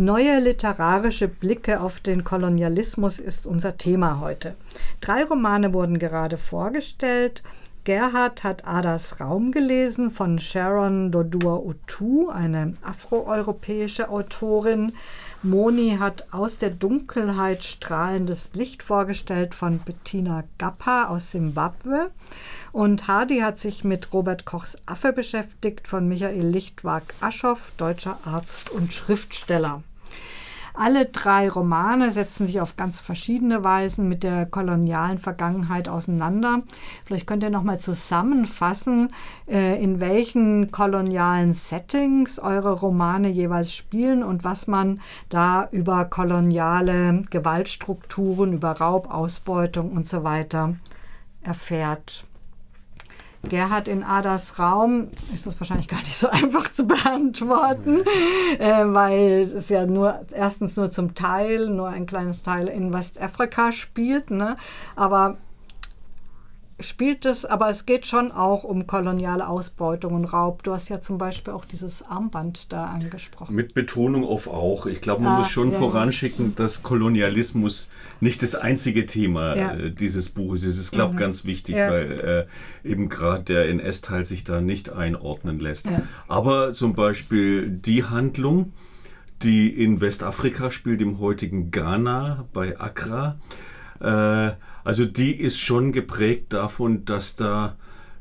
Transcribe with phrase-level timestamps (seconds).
[0.00, 4.54] Neue literarische Blicke auf den Kolonialismus ist unser Thema heute.
[5.00, 7.42] Drei Romane wurden gerade vorgestellt.
[7.82, 14.92] Gerhard hat Adas Raum gelesen von Sharon Dodua Utu, eine afroeuropäische Autorin.
[15.42, 22.12] Moni hat aus der Dunkelheit strahlendes Licht vorgestellt von Bettina Gappa aus Simbabwe.
[22.70, 28.92] Und Hardy hat sich mit Robert Kochs Affe beschäftigt von Michael Lichtwag-Aschoff, deutscher Arzt und
[28.92, 29.82] Schriftsteller.
[30.80, 36.62] Alle drei Romane setzen sich auf ganz verschiedene Weisen mit der kolonialen Vergangenheit auseinander.
[37.04, 39.12] Vielleicht könnt ihr noch mal zusammenfassen,
[39.48, 47.22] äh, in welchen kolonialen Settings eure Romane jeweils spielen und was man da über koloniale
[47.28, 50.76] Gewaltstrukturen, über Raub, Ausbeutung und so weiter
[51.42, 52.27] erfährt.
[53.44, 58.00] Gerhard in Adas Raum ist das wahrscheinlich gar nicht so einfach zu beantworten,
[58.58, 63.72] äh, weil es ja nur erstens nur zum Teil, nur ein kleines Teil in Westafrika
[63.72, 64.30] spielt.
[64.30, 64.56] Ne?
[64.96, 65.38] Aber
[66.80, 70.62] spielt es, aber es geht schon auch um koloniale Ausbeutung und Raub.
[70.62, 73.54] Du hast ja zum Beispiel auch dieses Armband da angesprochen.
[73.54, 74.86] Mit Betonung auf auch.
[74.86, 79.74] Ich glaube, man ah, muss schon ja, voranschicken, dass Kolonialismus nicht das einzige Thema ja.
[79.74, 80.78] äh, dieses Buches ist.
[80.78, 81.20] Ist, glaube ich, mhm.
[81.20, 81.90] ganz wichtig, ja.
[81.90, 82.46] weil
[82.84, 85.88] äh, eben gerade der NS-Teil sich da nicht einordnen lässt.
[86.28, 88.72] Aber zum Beispiel die Handlung,
[89.42, 93.36] die in Westafrika spielt, im heutigen Ghana bei Accra,
[94.00, 94.50] äh,
[94.84, 97.76] also die ist schon geprägt davon, dass da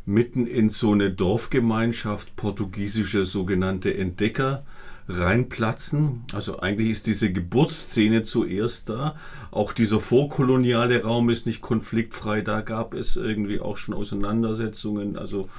[0.06, 4.64] mitten in so eine Dorfgemeinschaft portugiesische sogenannte Entdecker
[5.10, 6.24] reinplatzen.
[6.34, 9.16] Also eigentlich ist diese Geburtsszene zuerst da.
[9.52, 12.42] Auch dieser vorkoloniale Raum ist nicht konfliktfrei.
[12.42, 15.18] Da gab es irgendwie auch schon Auseinandersetzungen.
[15.18, 15.50] Also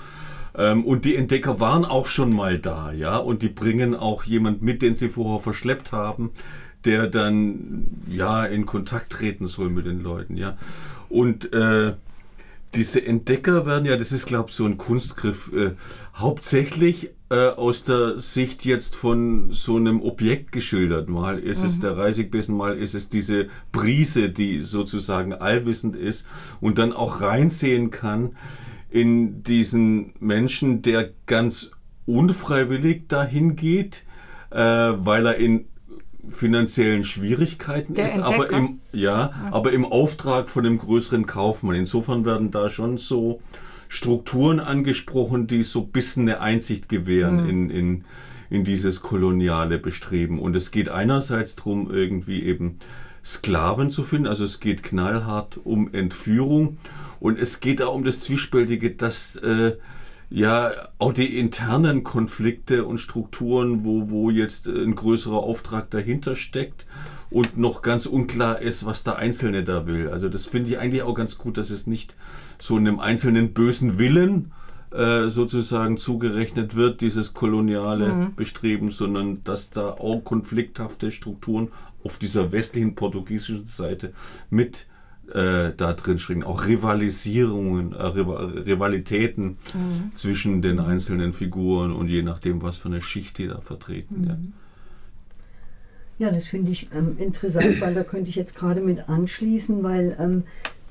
[0.55, 3.17] ähm, und die Entdecker waren auch schon mal da, ja.
[3.17, 6.31] Und die bringen auch jemand mit, den sie vorher verschleppt haben
[6.89, 10.57] der dann ja in Kontakt treten soll mit den Leuten, ja.
[11.11, 11.93] Und äh,
[12.75, 15.73] diese Entdecker werden ja, das ist glaube ich so ein Kunstgriff, äh,
[16.15, 21.11] hauptsächlich äh, aus der Sicht jetzt von so einem Objekt geschildert.
[21.11, 21.67] Mal ist mhm.
[21.67, 26.27] es der Reisigbissen, mal ist es diese Brise, die sozusagen allwissend ist
[26.63, 28.35] und dann auch reinsehen kann
[28.89, 31.71] in diesen Menschen, der ganz
[32.07, 34.05] unfreiwillig dahin geht,
[34.51, 35.67] äh, weil er in
[36.31, 41.77] finanziellen Schwierigkeiten Der ist, aber im, ja, aber im Auftrag von dem größeren Kaufmann.
[41.77, 43.41] Insofern werden da schon so
[43.89, 47.51] Strukturen angesprochen, die so ein bisschen eine Einsicht gewähren mhm.
[47.51, 48.05] in, in,
[48.51, 50.39] in dieses koloniale Bestreben.
[50.39, 52.79] Und es geht einerseits darum, irgendwie eben
[53.25, 56.79] Sklaven zu finden, also es geht knallhart um Entführung
[57.21, 59.77] und es geht auch um das Zwiespältige, dass äh,
[60.31, 66.87] ja, auch die internen Konflikte und Strukturen, wo, wo jetzt ein größerer Auftrag dahinter steckt
[67.31, 70.09] und noch ganz unklar ist, was der Einzelne da will.
[70.09, 72.17] Also das finde ich eigentlich auch ganz gut, dass es nicht
[72.59, 74.53] so einem einzelnen bösen Willen
[74.91, 78.35] äh, sozusagen zugerechnet wird, dieses koloniale mhm.
[78.35, 81.69] Bestreben, sondern dass da auch konflikthafte Strukturen
[82.05, 84.13] auf dieser westlichen portugiesischen Seite
[84.51, 84.87] mit
[85.35, 90.13] äh, da drin schwingen, auch Rivalisierungen, äh, Rivalitäten mhm.
[90.15, 94.21] zwischen den einzelnen Figuren und je nachdem, was für eine Schicht die da vertreten.
[94.21, 94.53] Mhm.
[96.19, 96.27] Ja.
[96.27, 96.31] ja.
[96.31, 100.45] das finde ich ähm, interessant, weil da könnte ich jetzt gerade mit anschließen, weil ähm,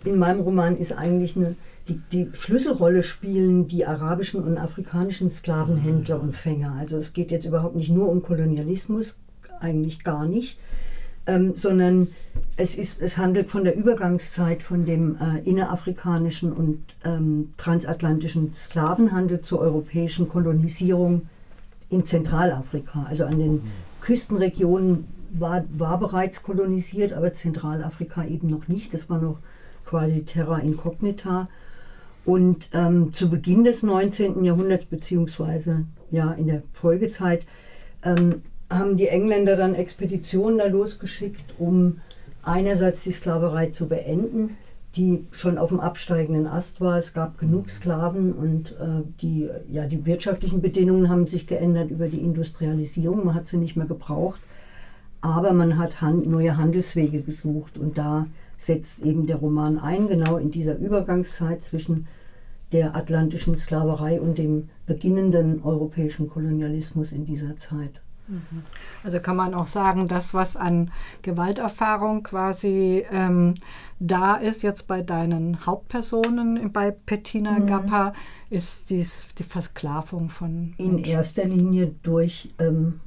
[0.06, 1.56] in meinem Roman ist eigentlich eine,
[1.88, 6.74] die, die Schlüsselrolle spielen die arabischen und afrikanischen Sklavenhändler und Fänger.
[6.80, 9.20] Also es geht jetzt überhaupt nicht nur um Kolonialismus,
[9.60, 10.58] eigentlich gar nicht,
[11.28, 12.08] ähm, sondern
[12.56, 19.42] es, ist, es handelt von der Übergangszeit von dem äh, innerafrikanischen und ähm, transatlantischen Sklavenhandel
[19.42, 21.28] zur europäischen Kolonisierung
[21.90, 23.06] in Zentralafrika.
[23.08, 23.62] Also an den
[24.02, 28.94] Küstenregionen war, war bereits kolonisiert, aber Zentralafrika eben noch nicht.
[28.94, 29.38] Das war noch
[29.86, 31.50] quasi Terra Incognita.
[32.26, 34.44] Und ähm, zu Beginn des 19.
[34.44, 37.46] Jahrhunderts, beziehungsweise ja in der Folgezeit,
[38.04, 42.02] ähm, haben die Engländer dann Expeditionen da losgeschickt, um
[42.44, 44.58] einerseits die Sklaverei zu beenden,
[44.96, 46.98] die schon auf dem absteigenden Ast war.
[46.98, 47.70] Es gab genug mhm.
[47.70, 53.26] Sklaven und äh, die, ja, die wirtschaftlichen Bedingungen haben sich geändert über die Industrialisierung.
[53.26, 54.40] Man hat sie nicht mehr gebraucht,
[55.22, 58.28] aber man hat hand, neue Handelswege gesucht und da
[58.58, 62.08] setzt eben der Roman ein, genau in dieser Übergangszeit zwischen
[62.72, 68.02] der atlantischen Sklaverei und dem beginnenden europäischen Kolonialismus in dieser Zeit.
[68.28, 68.64] Mhm.
[69.04, 70.92] Also kann man auch sagen, das, was an
[71.22, 73.56] Gewalterfahrung quasi ähm,
[74.00, 77.68] da ist, jetzt bei deinen Hauptpersonen, bei Bettina mhm.
[77.68, 78.14] Gappa,
[78.50, 80.74] ist dies, die Versklavung von.
[80.78, 83.00] In erster Linie durch ähm,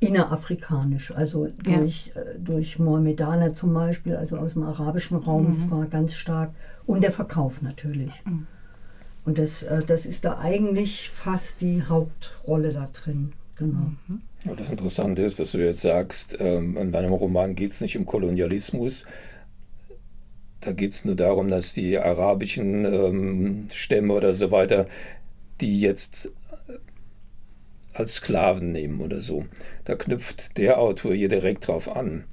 [0.00, 2.22] innerafrikanisch, also durch, ja.
[2.22, 5.54] äh, durch Mohammedaner zum Beispiel, also aus dem arabischen Raum, mhm.
[5.54, 6.52] das war ganz stark.
[6.86, 8.22] Und der Verkauf natürlich.
[8.24, 8.46] Mhm.
[9.24, 13.32] Und das, äh, das ist da eigentlich fast die Hauptrolle da drin.
[13.56, 13.92] Genau.
[14.08, 14.22] Mhm.
[14.44, 17.96] Ja, das Interessante ist, dass du jetzt sagst, ähm, in deinem Roman geht es nicht
[17.96, 19.06] um Kolonialismus.
[20.60, 24.86] Da geht es nur darum, dass die arabischen ähm, Stämme oder so weiter,
[25.60, 26.30] die jetzt
[26.68, 26.78] äh,
[27.94, 29.44] als Sklaven nehmen oder so.
[29.84, 32.24] Da knüpft der Autor hier direkt drauf an.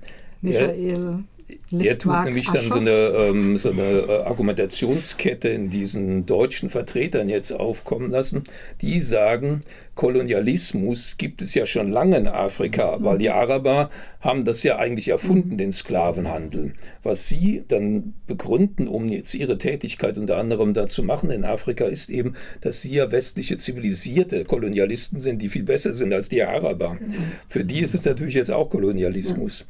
[0.42, 1.24] Michael.
[1.72, 7.30] Er tut nämlich dann so eine, ähm, so eine äh, Argumentationskette in diesen deutschen Vertretern
[7.30, 8.44] jetzt aufkommen lassen,
[8.82, 9.62] die sagen,
[10.00, 13.04] Kolonialismus gibt es ja schon lange in Afrika, mhm.
[13.04, 13.90] weil die Araber
[14.22, 16.74] haben das ja eigentlich erfunden, den Sklavenhandel.
[17.04, 21.86] Was sie dann begründen, um jetzt ihre Tätigkeit unter anderem da zu machen in Afrika,
[21.86, 26.44] ist eben, dass sie ja westliche zivilisierte Kolonialisten sind, die viel besser sind als die
[26.44, 26.94] Araber.
[26.94, 27.16] Mhm.
[27.48, 29.68] Für die ist es natürlich jetzt auch Kolonialismus.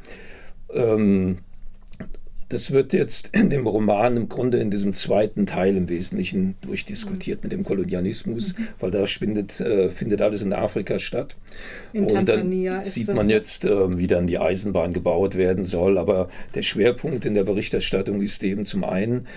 [0.71, 1.39] Ähm,
[2.49, 7.43] das wird jetzt in dem Roman im Grunde in diesem zweiten Teil im Wesentlichen durchdiskutiert
[7.43, 8.67] mit dem Kolonialismus, mhm.
[8.79, 11.35] weil da findet, äh, findet alles in Afrika statt.
[11.93, 15.99] In und Tansania dann sieht man jetzt, äh, wie dann die Eisenbahn gebaut werden soll.
[15.99, 19.27] Aber der Schwerpunkt in der Berichterstattung ist eben zum einen,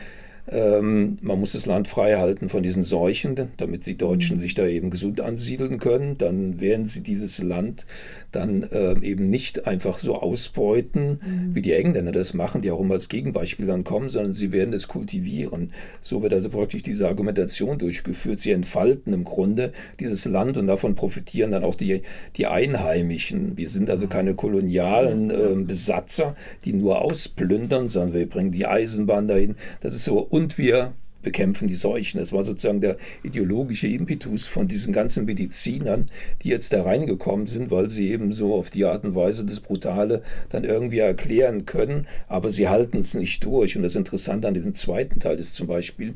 [0.48, 4.40] ähm, man muss das Land frei halten von diesen Seuchen, damit die Deutschen mhm.
[4.40, 6.16] sich da eben gesund ansiedeln können.
[6.16, 7.84] Dann werden sie dieses Land
[8.32, 11.54] dann äh, eben nicht einfach so ausbeuten, mhm.
[11.54, 14.74] wie die Engländer das machen, die auch immer als Gegenbeispiel dann kommen, sondern sie werden
[14.74, 15.72] es kultivieren.
[16.00, 18.40] So wird also praktisch diese Argumentation durchgeführt.
[18.40, 22.02] Sie entfalten im Grunde dieses Land und davon profitieren dann auch die,
[22.36, 23.56] die Einheimischen.
[23.56, 26.34] Wir sind also keine kolonialen äh, Besatzer,
[26.64, 29.56] die nur ausplündern, sondern wir bringen die Eisenbahn dahin.
[29.80, 30.18] Das ist so.
[30.18, 32.20] Und wir bekämpfen die Seuchen.
[32.20, 36.06] Das war sozusagen der ideologische Impetus von diesen ganzen Medizinern,
[36.42, 39.60] die jetzt da reingekommen sind, weil sie eben so auf die Art und Weise das
[39.60, 43.76] Brutale dann irgendwie erklären können, aber sie halten es nicht durch.
[43.76, 46.14] Und das Interessante an dem zweiten Teil ist zum Beispiel,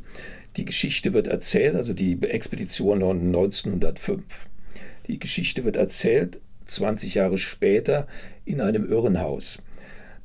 [0.57, 4.23] die Geschichte wird erzählt, also die Expedition 1905.
[5.07, 8.07] Die Geschichte wird erzählt 20 Jahre später
[8.45, 9.59] in einem Irrenhaus.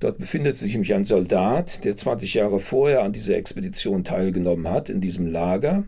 [0.02, 4.90] Dort befindet sich nämlich ein Soldat, der 20 Jahre vorher an dieser Expedition teilgenommen hat,
[4.90, 5.84] in diesem Lager.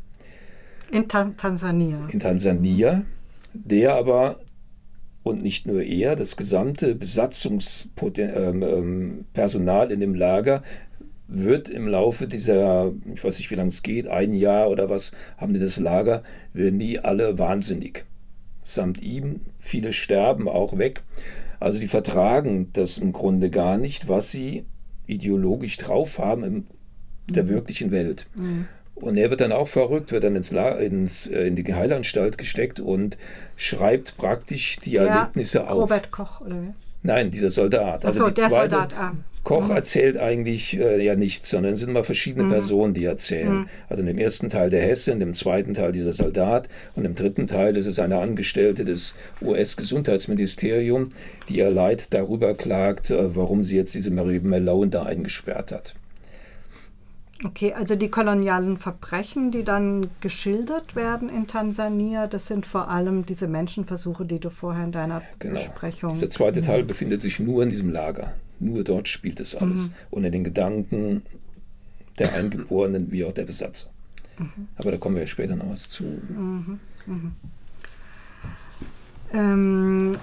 [0.92, 2.08] In Tan Tansania.
[2.12, 3.06] In Tansania,
[3.54, 4.40] der aber,
[5.24, 8.22] und nicht nur er, das gesamte Besatzungspersonal
[8.62, 10.62] ähm, ähm, in dem Lager
[11.28, 15.14] wird im Laufe dieser, ich weiß nicht, wie lange es geht, ein Jahr oder was,
[15.38, 16.22] haben die das Lager,
[16.54, 18.06] werden die alle wahnsinnig.
[18.62, 21.02] Samt ihm, viele sterben auch weg.
[21.60, 24.66] Also die vertragen das im Grunde gar nicht, was sie
[25.06, 26.68] ideologisch drauf haben in
[27.28, 27.50] der mhm.
[27.50, 28.28] wirklichen Welt.
[28.36, 28.68] Mhm.
[28.96, 32.80] Und er wird dann auch verrückt, wird dann ins, ins äh, in die Heilanstalt gesteckt
[32.80, 33.18] und
[33.56, 35.84] schreibt praktisch die ja, Erlebnisse auf.
[35.84, 36.74] Robert Koch, oder wie?
[37.02, 38.06] Nein, dieser Soldat.
[38.06, 38.94] Also Achso, der zweite, Soldat.
[38.98, 39.14] Ah.
[39.44, 39.76] Koch mhm.
[39.76, 42.52] erzählt eigentlich äh, ja nichts, sondern es sind immer verschiedene mhm.
[42.52, 43.54] Personen, die erzählen.
[43.54, 43.68] Mhm.
[43.90, 47.16] Also in dem ersten Teil der Hesse, in dem zweiten Teil dieser Soldat und im
[47.16, 51.14] dritten Teil ist es eine Angestellte des US-Gesundheitsministeriums,
[51.50, 55.96] die ihr Leid darüber klagt, äh, warum sie jetzt diese Marie Malone da eingesperrt hat.
[57.46, 63.26] Okay, also die kolonialen Verbrechen, die dann geschildert werden in Tansania, das sind vor allem
[63.26, 65.56] diese Menschenversuche, die du vorher in deiner genau.
[65.56, 66.18] Besprechung.
[66.18, 68.34] Der zweite Teil befindet sich nur in diesem Lager.
[68.64, 69.88] Nur dort spielt es alles.
[69.88, 69.94] Mhm.
[70.10, 71.24] Unter den Gedanken
[72.20, 73.90] der Eingeborenen wie auch der Besatzer.
[74.38, 74.68] Mhm.
[74.76, 76.04] Aber da kommen wir später noch was zu.
[76.04, 76.80] Mhm.
[77.06, 77.32] mhm.
[79.34, 80.18] Ähm,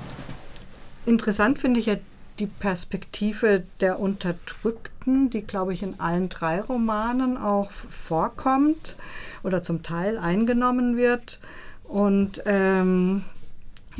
[1.04, 1.96] interessant finde ich ja
[2.38, 8.96] die Perspektive der Unterdrückten, die, glaube ich, in allen drei Romanen auch vorkommt
[9.42, 11.40] oder zum Teil eingenommen wird.
[11.84, 13.24] Und ähm,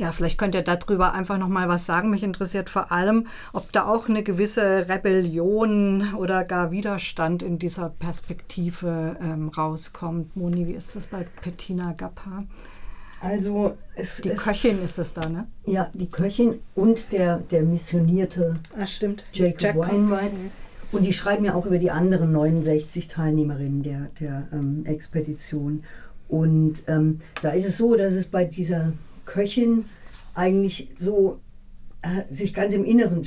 [0.01, 2.09] ja, vielleicht könnt ihr darüber einfach noch mal was sagen.
[2.09, 7.89] Mich interessiert vor allem, ob da auch eine gewisse Rebellion oder gar Widerstand in dieser
[7.89, 10.35] Perspektive ähm, rauskommt.
[10.35, 12.39] Moni, wie ist das bei Bettina Gappa?
[13.21, 15.45] Also es, die es, Köchin ist es da, ne?
[15.65, 19.23] Ja, die Köchin und der, der missionierte Ach, stimmt.
[19.31, 20.33] Jacob, Jacob Wainwright.
[20.33, 20.51] Mhm.
[20.91, 25.83] Und die schreiben ja auch über die anderen 69 Teilnehmerinnen der, der ähm, Expedition.
[26.27, 28.93] Und ähm, da ist es so, dass es bei dieser
[29.31, 29.85] Köchin
[30.33, 31.39] eigentlich so
[32.01, 33.25] äh, sich ganz im Inneren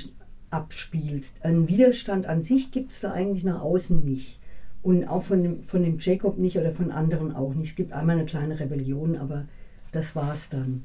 [0.51, 1.31] abspielt.
[1.43, 4.39] Ein Widerstand an sich gibt es da eigentlich nach außen nicht.
[4.83, 7.71] Und auch von dem, von dem Jacob nicht oder von anderen auch nicht.
[7.71, 9.47] Es gibt einmal eine kleine Rebellion, aber
[9.93, 10.85] das war's dann.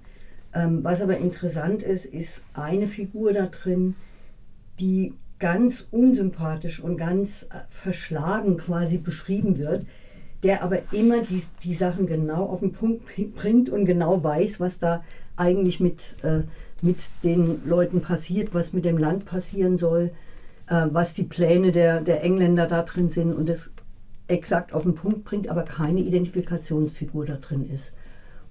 [0.54, 3.96] Ähm, was aber interessant ist, ist eine Figur da drin,
[4.80, 9.86] die ganz unsympathisch und ganz äh, verschlagen quasi beschrieben wird,
[10.44, 13.04] der aber immer die, die Sachen genau auf den Punkt
[13.36, 15.04] bringt und genau weiß, was da
[15.36, 16.42] eigentlich mit, äh,
[16.82, 20.12] mit den Leuten passiert, was mit dem Land passieren soll,
[20.68, 23.70] äh, was die Pläne der, der Engländer da drin sind und das
[24.28, 27.92] exakt auf den Punkt bringt, aber keine Identifikationsfigur da drin ist.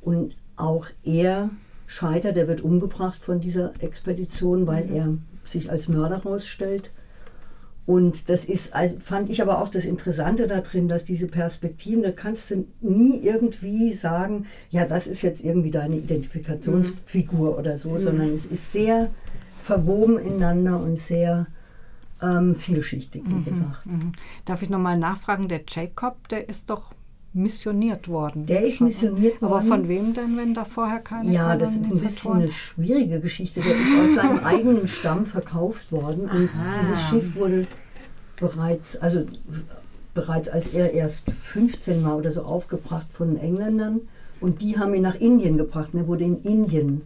[0.01, 1.51] Und auch er
[1.87, 4.95] scheitert, er wird umgebracht von dieser Expedition, weil mhm.
[4.95, 6.91] er sich als Mörder herausstellt.
[7.89, 12.11] Und das ist, fand ich aber auch das Interessante da drin, dass diese Perspektiven, da
[12.11, 17.59] kannst du nie irgendwie sagen, ja, das ist jetzt irgendwie deine Identifikationsfigur mhm.
[17.59, 18.01] oder so, mhm.
[18.01, 19.09] sondern es ist sehr
[19.63, 21.47] verwoben ineinander und sehr
[22.21, 23.45] ähm, vielschichtig, wie mhm.
[23.47, 23.87] gesagt.
[23.87, 24.13] Mhm.
[24.45, 26.93] Darf ich nochmal nachfragen, der Jacob, der ist doch
[27.33, 28.47] missioniert worden.
[28.47, 29.53] Der ist missioniert worden.
[29.53, 33.21] Aber von wem denn, wenn da vorher keine Ja, das ist ein bisschen eine schwierige
[33.21, 33.61] Geschichte.
[33.61, 36.79] Der ist aus seinem eigenen Stamm verkauft worden und Aha.
[36.79, 37.67] dieses Schiff wurde
[38.41, 39.25] bereits, also
[40.15, 44.01] bereits als er erst 15 war oder so aufgebracht von Engländern
[44.41, 45.91] und die haben ihn nach Indien gebracht.
[45.95, 47.03] er wurde in Indien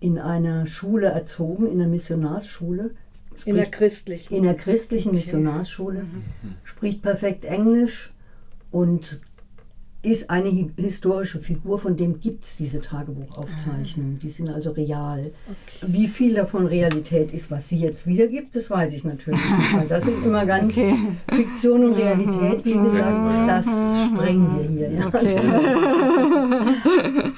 [0.00, 2.90] in einer Schule erzogen, in einer Missionarsschule.
[3.30, 4.34] Spricht, in der christlichen?
[4.34, 6.02] In der christlichen Missionarsschule.
[6.02, 6.24] Mhm.
[6.64, 8.12] Spricht perfekt Englisch
[8.70, 9.20] und
[10.00, 14.14] ist eine historische Figur, von dem gibt es diese Tagebuchaufzeichnungen.
[14.16, 14.20] Ah.
[14.22, 15.32] Die sind also real.
[15.46, 15.92] Okay.
[15.92, 19.74] Wie viel davon Realität ist, was sie jetzt wiedergibt, das weiß ich natürlich nicht.
[19.74, 20.94] Weil das ist immer ganz okay.
[21.28, 23.66] Fiktion und Realität, wie gesagt, das
[24.06, 25.06] sprengen wir hier.
[25.06, 25.40] Okay.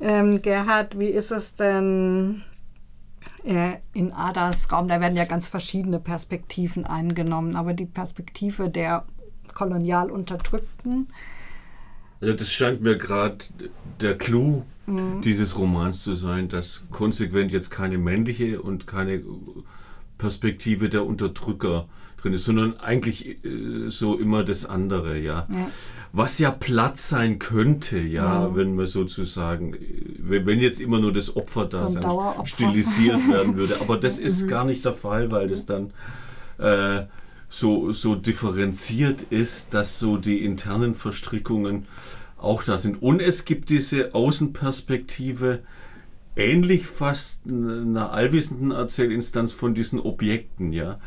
[0.00, 2.42] ähm, Gerhard, wie ist es denn
[3.44, 4.88] äh, in Adas Raum?
[4.88, 9.04] Da werden ja ganz verschiedene Perspektiven eingenommen, aber die Perspektive der
[9.54, 11.06] kolonial Unterdrückten,
[12.20, 13.38] also das scheint mir gerade
[14.00, 15.20] der Clou mhm.
[15.22, 19.22] dieses Romans zu sein, dass konsequent jetzt keine männliche und keine
[20.18, 21.86] Perspektive der Unterdrücker
[22.20, 25.46] drin ist, sondern eigentlich äh, so immer das andere, ja.
[25.48, 25.68] ja.
[26.12, 28.56] Was ja Platz sein könnte, ja, mhm.
[28.56, 29.76] wenn man sozusagen,
[30.18, 33.80] wenn, wenn, jetzt immer nur das Opfer da so stilisiert werden würde.
[33.80, 34.48] Aber das ist mhm.
[34.48, 35.92] gar nicht der Fall, weil das dann
[36.58, 37.04] äh,
[37.50, 41.86] so, so differenziert ist, dass so die internen Verstrickungen
[42.38, 43.02] auch da sind.
[43.02, 45.58] Und es gibt diese Außenperspektive,
[46.36, 51.00] ähnlich fast einer allwissenden Erzählinstanz von diesen Objekten, ja,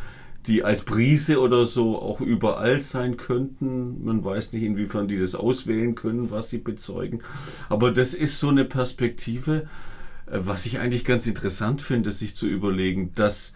[0.45, 4.03] die als Brise oder so auch überall sein könnten.
[4.03, 7.21] Man weiß nicht, inwiefern die das auswählen können, was sie bezeugen.
[7.69, 9.67] Aber das ist so eine Perspektive,
[10.25, 13.53] äh, was ich eigentlich ganz interessant finde, sich zu überlegen, dass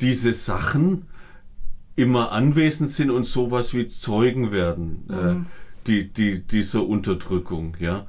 [0.00, 1.06] diese Sachen
[1.96, 5.42] immer anwesend sind und sowas wie Zeugen werden äh, mhm.
[5.42, 5.44] äh,
[5.86, 7.76] die, die, dieser Unterdrückung.
[7.80, 8.06] Ja.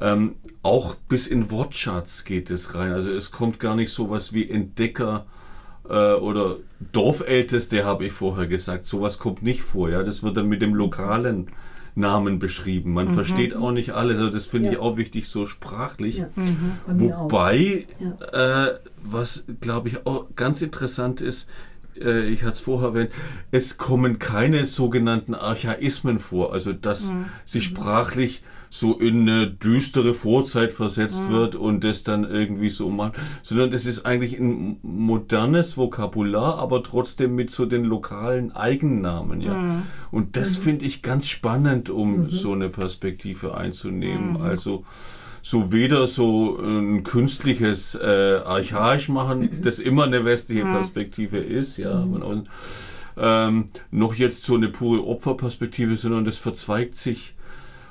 [0.00, 2.92] Ähm, auch bis in Wortschatz geht es rein.
[2.92, 5.26] Also es kommt gar nicht sowas wie Entdecker
[5.88, 6.56] äh, oder
[6.92, 8.84] Dorfälteste, habe ich vorher gesagt.
[8.84, 9.90] Sowas kommt nicht vor.
[9.90, 10.02] Ja.
[10.02, 11.48] Das wird dann mit dem lokalen
[11.96, 12.92] Namen beschrieben.
[12.92, 13.14] Man mhm.
[13.14, 14.18] versteht auch nicht alles.
[14.18, 14.72] Also das finde ja.
[14.74, 16.18] ich auch wichtig, so sprachlich.
[16.18, 16.28] Ja.
[16.36, 16.78] Mhm.
[16.86, 18.66] Wobei, ja.
[18.66, 21.48] äh, was glaube ich auch ganz interessant ist,
[22.00, 23.10] äh, ich hatte es vorher erwähnt,
[23.50, 27.26] es kommen keine sogenannten Archaismen vor, also dass mhm.
[27.44, 31.32] sich sprachlich so in eine düstere Vorzeit versetzt mhm.
[31.32, 36.82] wird und das dann irgendwie so macht, sondern das ist eigentlich ein modernes Vokabular, aber
[36.82, 39.54] trotzdem mit so den lokalen Eigennamen, ja.
[39.54, 39.82] Mhm.
[40.10, 40.62] Und das mhm.
[40.62, 42.30] finde ich ganz spannend, um mhm.
[42.30, 44.32] so eine Perspektive einzunehmen.
[44.32, 44.40] Mhm.
[44.42, 44.84] Also
[45.46, 52.04] so weder so ein künstliches äh, archaisch machen, das immer eine westliche Perspektive ist, ja,
[52.04, 52.48] mhm.
[53.16, 57.36] ähm, noch jetzt so eine pure Opferperspektive, sondern das verzweigt sich.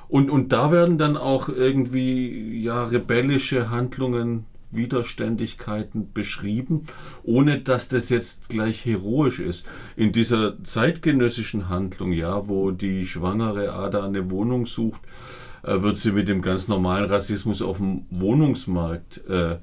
[0.06, 6.82] Und, und da werden dann auch irgendwie ja, rebellische Handlungen, Widerständigkeiten beschrieben,
[7.22, 9.64] ohne dass das jetzt gleich heroisch ist.
[9.96, 16.12] In dieser zeitgenössischen Handlung, ja, wo die schwangere Ada eine Wohnung sucht, äh, wird sie
[16.12, 19.58] mit dem ganz normalen Rassismus auf dem Wohnungsmarkt äh,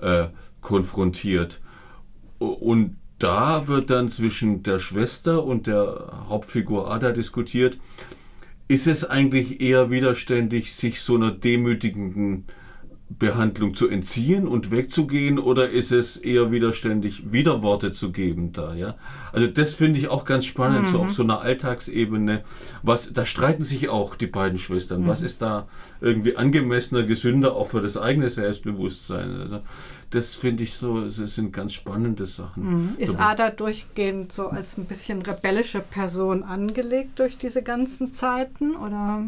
[0.00, 0.28] äh,
[0.60, 1.60] konfrontiert.
[2.38, 7.78] Und da wird dann zwischen der Schwester und der Hauptfigur Ada diskutiert,
[8.68, 12.44] ist es eigentlich eher widerständig, sich so einer demütigenden
[13.08, 18.96] Behandlung zu entziehen und wegzugehen oder ist es eher widerständig, Widerworte zu geben da, ja?
[19.32, 20.90] Also das finde ich auch ganz spannend, mhm.
[20.90, 22.42] so auf so einer Alltagsebene.
[22.82, 25.02] Was, da streiten sich auch die beiden Schwestern.
[25.02, 25.06] Mhm.
[25.06, 25.68] Was ist da
[26.00, 29.40] irgendwie angemessener, gesünder auch für das eigene Selbstbewusstsein?
[29.40, 29.60] Also
[30.10, 32.64] das finde ich so, das sind ganz spannende Sachen.
[32.64, 32.94] Mhm.
[32.98, 39.22] Ist Ada durchgehend so als ein bisschen rebellische Person angelegt durch diese ganzen Zeiten oder?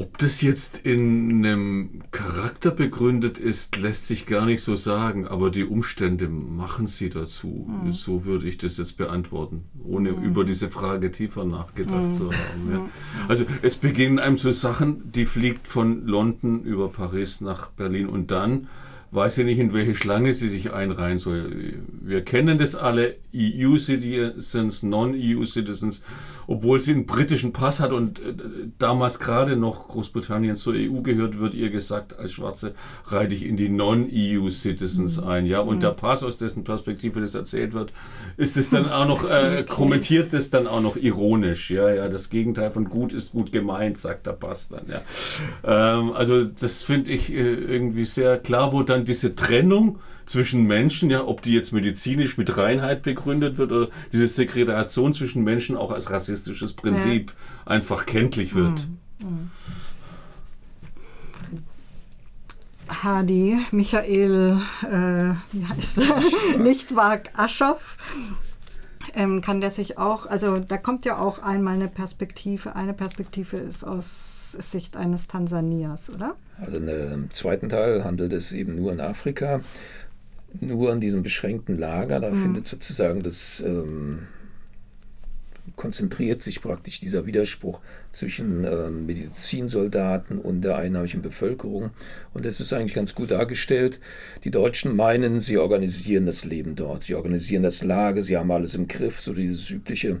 [0.00, 5.50] Ob das jetzt in einem Charakter begründet ist, lässt sich gar nicht so sagen, aber
[5.50, 7.68] die Umstände machen sie dazu.
[7.68, 7.90] Mhm.
[7.90, 10.22] So würde ich das jetzt beantworten, ohne mhm.
[10.22, 12.12] über diese Frage tiefer nachgedacht mhm.
[12.12, 12.70] zu haben.
[12.72, 12.88] Ja.
[13.26, 18.30] Also es beginnen einem so Sachen, die fliegt von London über Paris nach Berlin und
[18.30, 18.68] dann
[19.10, 21.74] weiß sie nicht, in welche Schlange sie sich einreihen soll.
[22.00, 26.02] Wir kennen das alle, EU-Citizens, Non-EU-Citizens,
[26.46, 28.32] obwohl sie einen britischen Pass hat und äh,
[28.78, 32.72] damals gerade noch Großbritannien zur EU gehört, wird ihr gesagt, als Schwarze
[33.06, 35.28] reite ich in die Non-EU-Citizens mhm.
[35.28, 35.46] ein.
[35.46, 35.80] Ja, und mhm.
[35.80, 37.92] der Pass, aus dessen Perspektive das erzählt wird,
[38.38, 41.70] ist es dann auch noch, äh, kommentiert es dann auch noch ironisch.
[41.70, 44.86] Ja, ja, das Gegenteil von gut ist gut gemeint, sagt der Pass dann.
[44.88, 45.02] Ja.
[45.64, 51.10] Ähm, also das finde ich äh, irgendwie sehr klar, wo dann diese Trennung zwischen Menschen,
[51.10, 55.90] ja, ob die jetzt medizinisch mit Reinheit begründet wird oder diese Segregation zwischen Menschen auch
[55.90, 57.72] als rassistisches Prinzip ja.
[57.72, 58.86] einfach kenntlich wird.
[59.20, 59.28] Mhm.
[59.28, 59.50] Mhm.
[63.02, 66.22] Hadi, Michael, äh, wie heißt er?
[66.58, 67.96] Lichtwag Aschoff.
[69.14, 73.56] Ähm, kann der sich auch, also da kommt ja auch einmal eine Perspektive, eine Perspektive
[73.56, 76.36] ist aus Sicht eines Tansanias, oder?
[76.58, 79.60] Also im zweiten Teil handelt es eben nur in Afrika,
[80.60, 82.42] nur in diesem beschränkten Lager, da mhm.
[82.42, 84.26] findet sozusagen das ähm,
[85.76, 91.90] konzentriert sich praktisch dieser Widerspruch zwischen äh, Medizinsoldaten und der einheimischen Bevölkerung.
[92.32, 94.00] Und das ist eigentlich ganz gut dargestellt.
[94.44, 98.74] Die Deutschen meinen, sie organisieren das Leben dort, sie organisieren das Lager, sie haben alles
[98.74, 100.20] im Griff, so dieses übliche.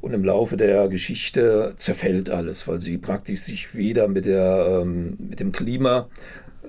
[0.00, 5.16] Und im Laufe der Geschichte zerfällt alles, weil sie praktisch sich weder mit, der, ähm,
[5.18, 6.08] mit dem Klima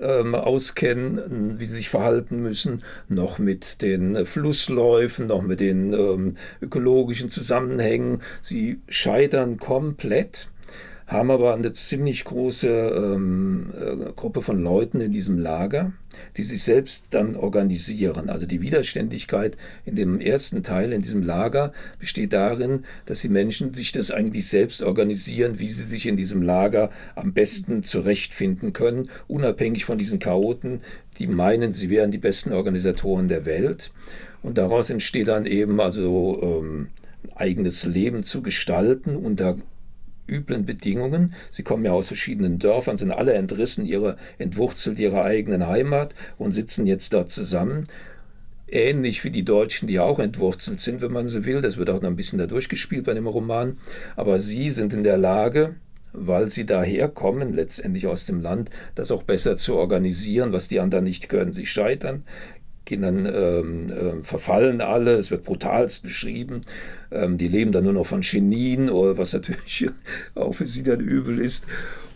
[0.00, 6.36] ähm, auskennen, wie sie sich verhalten müssen, noch mit den Flussläufen, noch mit den ähm,
[6.60, 8.22] ökologischen Zusammenhängen.
[8.40, 10.48] Sie scheitern komplett
[11.10, 15.92] haben aber eine ziemlich große ähm, äh, Gruppe von Leuten in diesem Lager,
[16.36, 18.30] die sich selbst dann organisieren.
[18.30, 23.72] Also die Widerständigkeit in dem ersten Teil, in diesem Lager, besteht darin, dass die Menschen
[23.72, 29.10] sich das eigentlich selbst organisieren, wie sie sich in diesem Lager am besten zurechtfinden können,
[29.26, 30.80] unabhängig von diesen Chaoten,
[31.18, 33.90] die meinen, sie wären die besten Organisatoren der Welt.
[34.42, 36.88] Und daraus entsteht dann eben also ähm,
[37.34, 39.56] eigenes Leben zu gestalten unter
[40.30, 41.34] üblen Bedingungen.
[41.50, 46.52] Sie kommen ja aus verschiedenen Dörfern, sind alle entrissen, ihre, entwurzelt ihrer eigenen Heimat und
[46.52, 47.84] sitzen jetzt dort zusammen.
[48.68, 51.60] Ähnlich wie die Deutschen, die auch entwurzelt sind, wenn man so will.
[51.60, 53.78] Das wird auch noch ein bisschen da durchgespielt bei dem Roman.
[54.14, 55.74] Aber sie sind in der Lage,
[56.12, 61.04] weil sie daherkommen, letztendlich aus dem Land, das auch besser zu organisieren, was die anderen
[61.04, 61.52] nicht können.
[61.52, 62.24] Sie scheitern
[63.02, 66.62] dann ähm, äh, verfallen alle, es wird brutalst beschrieben.
[67.12, 69.88] Ähm, die leben dann nur noch von Genien, was natürlich
[70.34, 71.66] auch für sie dann übel ist,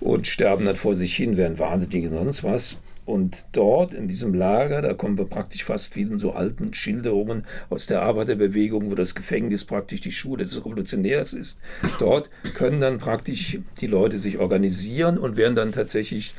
[0.00, 2.78] und sterben dann vor sich hin, werden wahnsinnig und sonst was.
[3.06, 7.44] Und dort in diesem Lager, da kommen wir praktisch fast wie in so alten Schilderungen
[7.68, 11.58] aus der Arbeiterbewegung, wo das Gefängnis praktisch die Schule des Revolutionärs ist.
[11.98, 16.34] Dort können dann praktisch die Leute sich organisieren und werden dann tatsächlich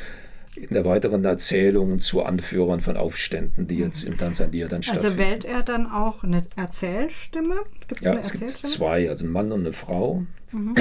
[0.57, 5.19] in der weiteren Erzählung zu Anführern von Aufständen, die jetzt in Tansania dann also stattfinden.
[5.21, 7.55] Also wählt er dann auch eine Erzählstimme?
[7.87, 10.75] Gibt's ja, eine es gibt zwei, also ein Mann und eine Frau, mhm.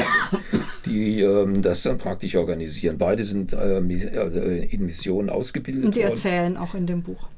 [0.87, 2.98] die ähm, das dann praktisch organisieren.
[2.98, 7.28] Beide sind äh, in Missionen ausgebildet Und die erzählen auch in dem Buch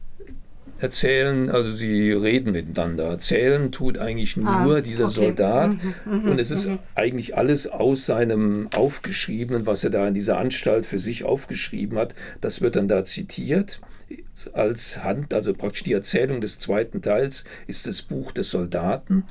[0.78, 3.04] erzählen, also sie reden miteinander.
[3.04, 5.14] Erzählen tut eigentlich ah, nur ah, dieser okay.
[5.14, 5.70] Soldat.
[5.72, 6.78] Mhm, mh, und es ist mh.
[6.94, 12.14] eigentlich alles aus seinem Aufgeschriebenen, was er da in dieser Anstalt für sich aufgeschrieben hat.
[12.40, 13.80] Das wird dann da zitiert.
[14.52, 19.24] Als Hand, also praktisch die Erzählung des zweiten Teils ist das Buch des Soldaten.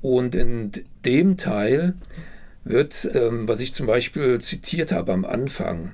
[0.00, 0.70] Und in
[1.04, 1.94] dem Teil
[2.62, 5.92] wird, ähm, was ich zum Beispiel zitiert habe am Anfang,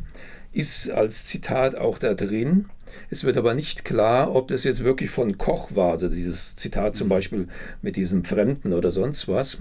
[0.52, 2.66] ist als Zitat auch da drin,
[3.10, 6.94] es wird aber nicht klar, ob das jetzt wirklich von Koch war, also dieses Zitat
[6.94, 7.10] zum mhm.
[7.10, 7.48] Beispiel
[7.82, 9.58] mit diesem Fremden oder sonst was,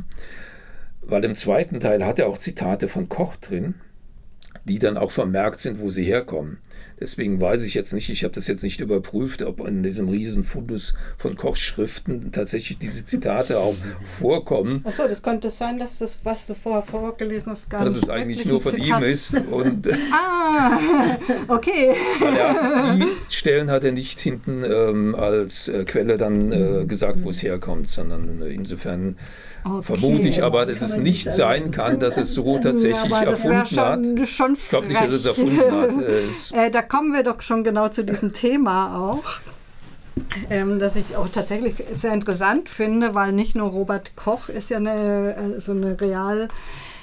[1.01, 3.73] weil im zweiten Teil hat er auch Zitate von Koch drin,
[4.65, 6.59] die dann auch vermerkt sind, wo sie herkommen.
[6.99, 10.43] Deswegen weiß ich jetzt nicht, ich habe das jetzt nicht überprüft, ob in diesem riesen
[10.43, 14.81] Fundus von Kochs Schriften tatsächlich diese Zitate auch vorkommen.
[14.83, 18.09] Achso, das könnte sein, dass das, was du vorher vorgelesen hast, gar dass nicht Dass
[18.09, 19.01] es eigentlich nur von Zitat.
[19.01, 19.33] ihm ist.
[19.49, 20.79] Und ah,
[21.47, 21.93] okay.
[22.21, 27.29] Ja, die Stellen hat er nicht hinten ähm, als äh, Quelle dann äh, gesagt, wo
[27.29, 29.17] es herkommt, sondern äh, insofern
[29.63, 29.83] Okay.
[29.83, 34.19] Vermute ich aber, dass es nicht sein kann, dass es so tatsächlich ja, erfunden schon,
[34.19, 34.27] hat.
[34.27, 35.89] Schon ich glaube nicht, dass es erfunden hat.
[36.53, 39.23] äh, da kommen wir doch schon genau zu diesem Thema auch.
[40.49, 44.77] Ähm, das ich auch tatsächlich sehr interessant finde, weil nicht nur Robert Koch ist ja
[44.77, 46.49] eine, äh, so eine real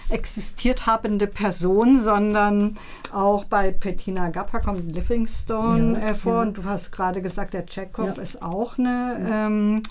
[0.09, 2.77] existiert habende Person, sondern
[3.13, 6.35] auch bei Bettina Gappa kommt Livingstone ja, äh, vor.
[6.35, 6.43] Ja.
[6.43, 8.23] Und du hast gerade gesagt, der Chekhov ja.
[8.23, 9.83] ist auch eine ähm,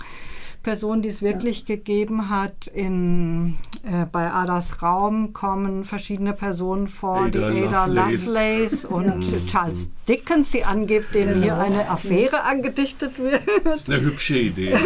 [0.66, 1.76] Personen, die es wirklich ja.
[1.76, 2.66] gegeben hat.
[2.66, 9.30] In, äh, bei Adas Raum kommen verschiedene Personen vor, Ada die Ada Lovelace, Lovelace und
[9.30, 9.38] ja.
[9.46, 11.44] Charles Dickens, die angibt, denen genau.
[11.44, 13.42] hier eine Affäre angedichtet wird.
[13.62, 14.74] Das ist eine hübsche Idee.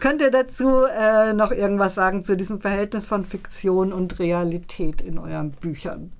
[0.00, 5.18] Könnt ihr dazu äh, noch irgendwas sagen zu diesem Verhältnis von Fiktion und Realität in
[5.18, 6.12] euren Büchern?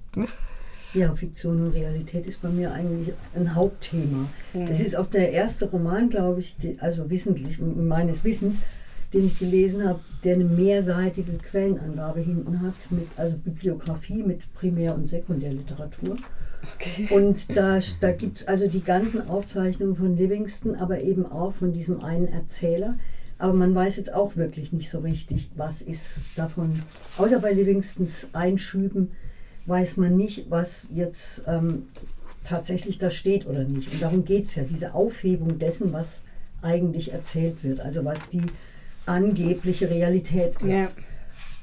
[0.93, 4.29] Ja, Fiktion und Realität ist bei mir eigentlich ein Hauptthema.
[4.53, 4.67] Mhm.
[4.67, 8.61] Das ist auch der erste Roman, glaube ich, die, also wissentlich, meines Wissens,
[9.13, 14.95] den ich gelesen habe, der eine mehrseitige Quellenangabe hinten hat, mit, also Bibliografie mit Primär-
[14.95, 16.17] und Sekundärliteratur.
[16.75, 17.09] Okay.
[17.11, 21.73] Und da, da gibt es also die ganzen Aufzeichnungen von Livingston, aber eben auch von
[21.73, 22.99] diesem einen Erzähler.
[23.39, 26.83] Aber man weiß jetzt auch wirklich nicht so richtig, was ist davon,
[27.17, 29.13] außer bei Livingstons Einschüben,
[29.67, 31.89] weiß man nicht, was jetzt ähm,
[32.45, 33.93] tatsächlich da steht oder nicht.
[33.93, 36.21] Und darum geht es ja, diese Aufhebung dessen, was
[36.63, 38.43] eigentlich erzählt wird, also was die
[39.07, 40.97] angebliche Realität ist.
[40.97, 41.03] Ja.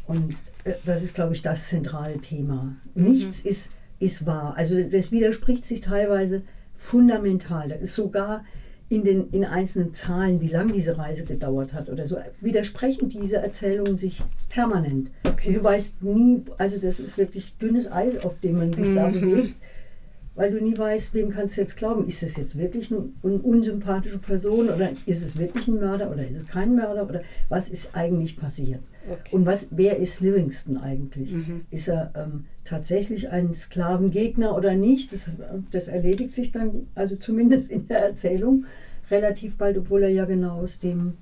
[0.08, 2.76] Und äh, das ist, glaube ich, das zentrale Thema.
[2.96, 3.12] Mhm.
[3.12, 4.56] Nichts ist, ist wahr.
[4.58, 6.44] Also das widerspricht sich teilweise
[6.76, 7.70] fundamental.
[7.70, 8.46] Das ist sogar
[8.90, 13.38] in den in einzelnen Zahlen, wie lange diese Reise gedauert hat oder so, widersprechen diese
[13.38, 15.12] Erzählungen sich permanent.
[15.28, 15.50] Okay.
[15.50, 18.96] Und du weißt nie, also das ist wirklich dünnes Eis, auf dem man sich mhm.
[18.96, 19.56] da bewegt,
[20.38, 22.08] weil du nie weißt, wem kannst du jetzt glauben.
[22.08, 26.38] Ist das jetzt wirklich eine, unsympathische Person oder ist es wirklich ein Mörder oder ist
[26.38, 28.82] es kein Mörder oder was ist eigentlich passiert?
[29.10, 29.36] Okay.
[29.36, 31.34] Und was, wer ist Livingston eigentlich?
[31.34, 31.62] Mhm.
[31.72, 35.12] Ist er ähm, tatsächlich ein Sklavengegner oder nicht?
[35.12, 35.22] Das,
[35.72, 38.66] das, erledigt sich dann, also zumindest in der Erzählung,
[39.10, 41.14] relativ bald, obwohl er ja genau aus dem,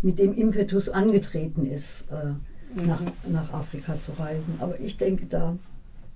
[0.00, 2.86] mit dem Impetus angetreten ist, äh, mhm.
[2.86, 4.54] nach, nach Afrika zu reisen.
[4.60, 5.58] Aber ich denke, da,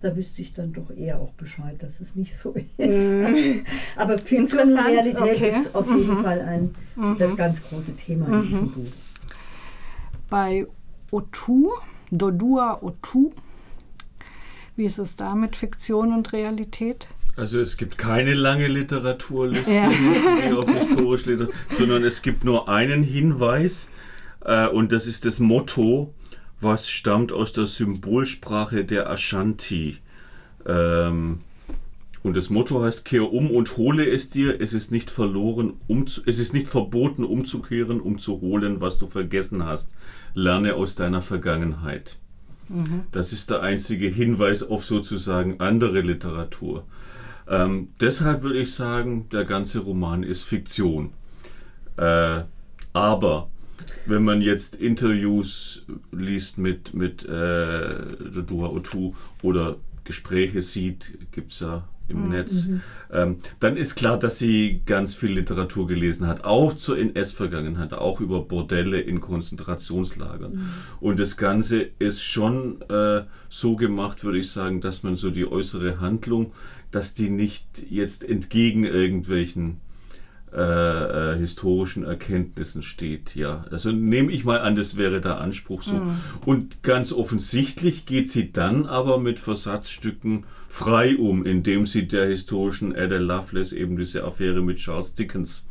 [0.05, 3.13] da wüsste ich dann doch eher auch Bescheid, dass es nicht so ist.
[3.13, 3.65] Mhm.
[3.97, 5.49] Aber Fiktion und Realität okay.
[5.49, 6.23] ist auf jeden mhm.
[6.23, 6.75] Fall ein,
[7.19, 7.37] das mhm.
[7.37, 8.71] ganz große Thema in diesem mhm.
[8.73, 8.93] Buch.
[10.29, 10.67] Bei
[11.11, 11.71] Otu,
[12.11, 13.31] Dodua Otu.
[14.77, 17.09] Wie ist es da mit Fiktion und Realität?
[17.37, 19.91] Also es gibt keine lange Literaturliste, ja.
[19.91, 23.89] die auf historisch Literatur, sondern es gibt nur einen Hinweis
[24.45, 26.14] äh, und das ist das Motto,
[26.65, 29.99] was stammt aus der Symbolsprache der Ashanti.
[30.67, 31.39] Ähm,
[32.23, 34.61] und das Motto heißt: Kehr um und hole es dir.
[34.61, 38.99] Es ist nicht verloren, um zu, es ist nicht verboten, umzukehren, um zu holen, was
[38.99, 39.91] du vergessen hast.
[40.33, 42.17] Lerne aus deiner Vergangenheit.
[42.69, 43.05] Mhm.
[43.13, 46.85] Das ist der einzige Hinweis auf sozusagen andere Literatur.
[47.47, 51.11] Ähm, deshalb würde ich sagen, der ganze Roman ist Fiktion.
[51.99, 52.43] Äh,
[52.95, 53.51] aber
[54.07, 55.83] wenn man jetzt Interviews
[56.13, 57.89] liest mit, mit äh,
[58.47, 62.29] Dua Otu oder Gespräche sieht, gibt es ja im mhm.
[62.31, 62.69] Netz,
[63.11, 68.21] ähm, dann ist klar, dass sie ganz viel Literatur gelesen hat, auch zur NS-Vergangenheit, auch
[68.21, 70.55] über Bordelle in Konzentrationslagern.
[70.55, 70.69] Mhm.
[71.01, 75.47] Und das Ganze ist schon äh, so gemacht, würde ich sagen, dass man so die
[75.47, 76.53] äußere Handlung,
[76.91, 79.81] dass die nicht jetzt entgegen irgendwelchen
[80.55, 83.35] äh, äh, historischen Erkenntnissen steht.
[83.35, 85.97] Ja, also nehme ich mal an, das wäre der Anspruch so.
[85.97, 86.17] Mhm.
[86.47, 92.95] Und ganz offensichtlich geht sie dann aber mit Versatzstücken frei um, indem sie der historischen
[92.95, 95.65] Ada Lovelace eben diese Affäre mit Charles Dickens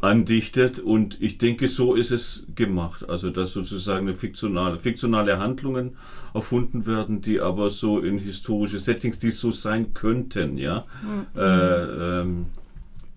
[0.00, 0.78] andichtet.
[0.78, 3.08] Und ich denke, so ist es gemacht.
[3.08, 5.96] Also, dass sozusagen fiktionale, fiktionale Handlungen
[6.32, 10.86] erfunden werden, die aber so in historische Settings, die so sein könnten, ja.
[11.02, 11.40] Mhm.
[11.40, 12.42] Äh, ähm,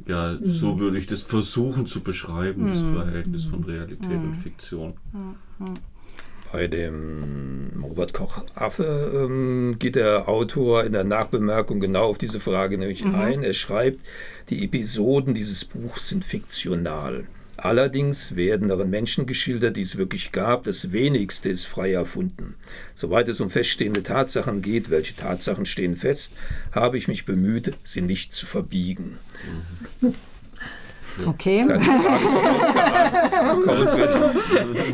[0.08, 0.50] ja, mhm.
[0.50, 2.96] so würde ich das versuchen zu beschreiben, das mhm.
[2.96, 4.42] Verhältnis von Realität und mhm.
[4.42, 4.94] Fiktion.
[5.14, 5.76] Mhm
[6.52, 12.40] bei dem Robert Koch Affe ähm, geht der Autor in der Nachbemerkung genau auf diese
[12.40, 13.16] Frage nämlich mhm.
[13.16, 13.44] ein.
[13.44, 14.00] Er schreibt,
[14.50, 17.26] die Episoden dieses Buchs sind fiktional.
[17.64, 20.64] Allerdings werden darin Menschen geschildert, die es wirklich gab.
[20.64, 22.56] Das wenigste ist frei erfunden.
[22.96, 26.34] Soweit es um feststehende Tatsachen geht, welche Tatsachen stehen fest,
[26.72, 29.18] habe ich mich bemüht, sie nicht zu verbiegen.
[30.02, 30.16] Mhm.
[31.26, 31.66] Okay.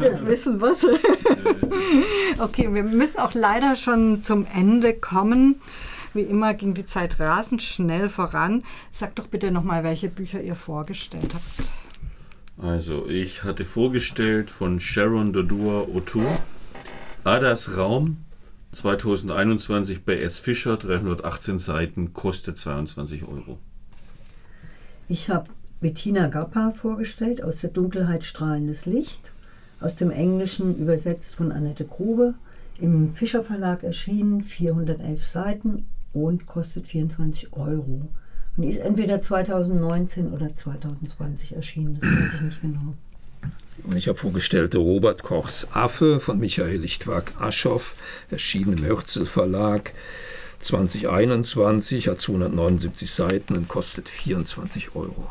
[0.02, 0.86] Jetzt wissen wir es.
[2.40, 5.62] Okay, wir müssen auch leider schon zum Ende kommen.
[6.14, 8.64] Wie immer ging die Zeit rasend schnell voran.
[8.92, 11.70] Sag doch bitte nochmal, welche Bücher ihr vorgestellt habt.
[12.58, 16.22] Also, ich hatte vorgestellt von Sharon Dodua Otu
[17.24, 18.18] Adas Raum
[18.72, 20.40] 2021 bei S.
[20.40, 23.58] Fischer, 318 Seiten, kostet 22 Euro.
[25.08, 25.50] Ich habe
[25.82, 29.34] Bettina Gappa vorgestellt, aus der Dunkelheit strahlendes Licht,
[29.80, 32.36] aus dem Englischen übersetzt von Annette Grube,
[32.80, 38.10] im Fischer Verlag erschienen, 411 Seiten und kostet 24 Euro.
[38.58, 42.94] Und die ist entweder 2019 oder 2020 erschienen, das weiß ich nicht genau.
[43.84, 47.96] Und ich habe vorgestellt Robert Kochs Affe von Michael Lichtwag-Aschoff,
[48.32, 49.94] erschienen im Hörzel Verlag.
[50.60, 55.24] 2021, hat 279 Seiten und kostet 24 Euro.